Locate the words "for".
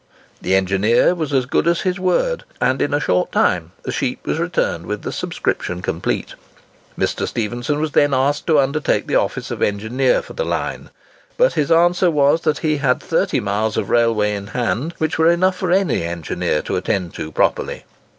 10.23-10.33, 15.57-15.71